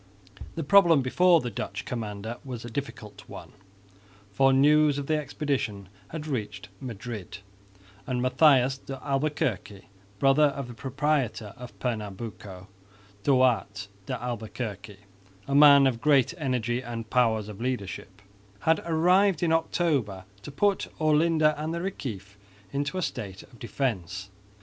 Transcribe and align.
The 0.55 0.63
problem 0.63 1.03
before 1.03 1.41
the 1.41 1.51
Dutch 1.51 1.85
commander 1.85 2.37
was 2.43 2.65
a 2.65 2.71
difficult 2.71 3.21
one, 3.29 3.51
for 4.33 4.51
news 4.51 4.97
of 4.97 5.05
the 5.05 5.15
expedition 5.15 5.89
had 6.07 6.25
reached 6.25 6.69
Madrid; 6.79 7.37
and 8.07 8.19
Matthias 8.19 8.79
de 8.79 8.99
Albuquerque, 9.05 9.89
brother 10.17 10.45
of 10.45 10.67
"the 10.67 10.73
proprietor" 10.73 11.53
of 11.55 11.77
Pernambuco, 11.77 12.67
Duarte 13.21 13.89
de 14.07 14.19
Albuquerque, 14.19 14.97
a 15.47 15.53
man 15.53 15.85
of 15.85 16.01
great 16.01 16.33
energy 16.39 16.81
and 16.81 17.11
powers 17.11 17.47
of 17.47 17.61
leadership, 17.61 18.23
had 18.61 18.81
arrived 18.87 19.43
in 19.43 19.51
October 19.53 20.23
to 20.41 20.49
put 20.49 20.87
Olinda 20.99 21.53
and 21.61 21.75
the 21.75 21.79
Reciff 21.79 22.37
into 22.73 22.97
a 22.97 23.03
state 23.03 23.43
of 23.43 23.59
defence. 23.59 24.31